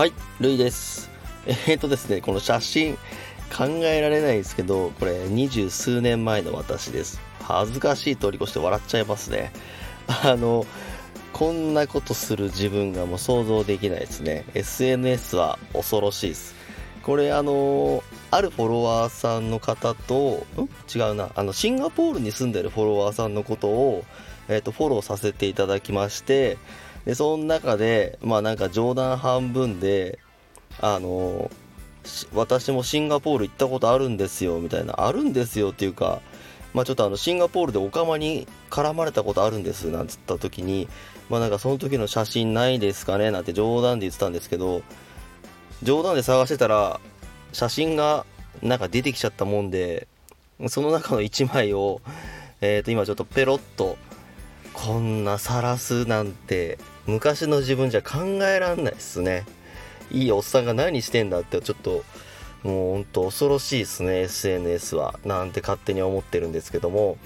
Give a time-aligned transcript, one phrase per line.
[0.00, 1.10] はい、ルイです。
[1.46, 2.94] えー、っとですね、この写真
[3.54, 7.20] 考えられないですけど、これ二十数年前の私です。
[7.42, 9.52] 恥ずかしい通り越して笑っちゃいますね。
[10.24, 10.64] あの、
[11.34, 14.46] こんなことする自分がもう想像できないですね。
[14.54, 16.54] SNS は恐ろしいです。
[17.02, 20.62] これあの、あるフォロワーさんの方と、ん？
[20.98, 24.06] 違うな、あの、シンガポールに住んでるフォロワーさんのことを、
[24.48, 26.56] えーっと、フォローさせていただきまして、
[27.04, 30.18] で、その中で、まあなんか冗談半分で、
[30.80, 31.50] あの、
[32.04, 36.20] し私もシンガポール行ったことあるんですよ、みたいな、あるんですよっていうか、
[36.72, 40.88] まあちょっとあの、シンガポールでオカマに絡まれたことあるんです、なんつった時に、
[41.28, 44.82] まあなんかその時の写真ないですかね、なんて冗談で言ってたんですけど、
[45.82, 47.00] 冗談で探してたら、
[47.52, 48.24] 写真が
[48.62, 50.06] なんか出てきちゃったもんで、
[50.68, 52.00] その中の1枚を、
[52.60, 53.96] えっ、と、今ちょっとペロッと、
[54.72, 59.44] こんな晒すなんて昔の自分じゃ考えらんないっすね。
[60.10, 62.04] いいおっさんが何してんだってちょっと
[62.62, 65.18] もうほんと恐ろしいですね SNS は。
[65.24, 67.18] なんて勝手に思ってるんですけども。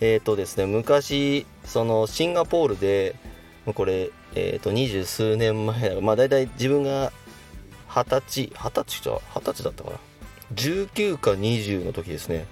[0.00, 3.16] えっ、ー、とですね昔そのシンガポールで
[3.74, 7.12] これえっ、ー、と二十数年前まあ大体自分が
[7.88, 9.96] 二十歳二十歳じゃ二十歳だったかな。
[10.54, 12.46] 19か20の時ですね。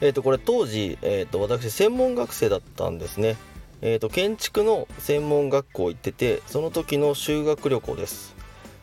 [0.00, 3.36] えー、とこれ当時、えー、と私専門学生だったんですね、
[3.80, 8.34] えー、と建築の専門学校行っててその時の修学旅行です。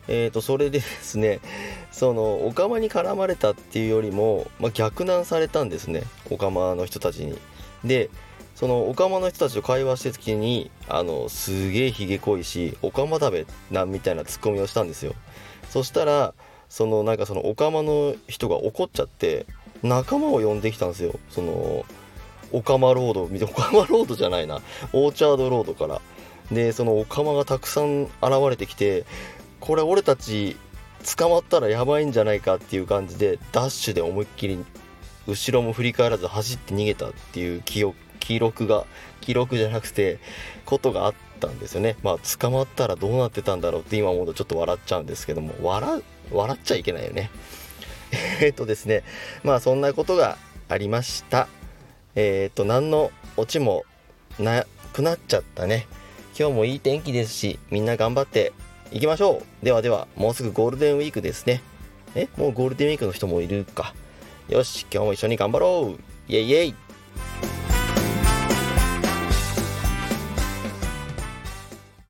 [0.08, 1.40] えー、とそれでですね
[1.92, 6.02] そのオカマに絡まれたっていうよりも、まあ、逆難されたんですね。
[6.30, 7.38] オカマの人たちに。
[7.84, 8.10] で
[8.54, 15.14] そのオカマの人たちと会話してる時にあのすげえひげ濃いしオカマ食べなんみたいなツッコミをしたんですよ。
[15.70, 16.34] そしたら
[16.68, 19.46] そのなんかそのオカマの人が怒っちゃって
[19.82, 21.18] 仲間を呼んできたんですよ。
[21.30, 21.84] その
[22.52, 24.60] オカマロードオカマロードじゃないな。
[24.92, 26.00] オーチャードロードから。
[26.50, 28.10] でそのオカマがたくさん現
[28.50, 29.06] れてきて
[29.60, 30.56] これ俺たち
[31.16, 34.62] 捕まったらやばいんじゃないかっていう感じでダッシュで思いっきり
[35.26, 38.86] 後ろも振り返らず走って逃げたっていう記憶記録が
[39.20, 40.18] 記録じゃなくて
[40.64, 41.96] ことがあったんですよね。
[42.02, 47.30] まあ捕まったらどうなってたんだろうって今思うとちょっと笑っちゃうんですけども笑笑っちゃいけないよね。
[48.40, 49.02] えっとですね
[49.42, 50.36] まあそんなことが
[50.68, 51.48] ありました。
[52.14, 53.84] えっ、と何のオチも
[54.38, 55.86] なくなっちゃったね。
[56.38, 58.52] 今日もいい天気ですしみんな頑張って
[58.90, 59.64] いきましょう。
[59.64, 61.62] ではではもうすぐゴールデンウィークですね。
[62.14, 63.94] えもうゴールデンウィークの人もいるか。
[64.48, 66.32] よし今日も一緒に頑張ろう。
[66.32, 66.74] イェイイェイ。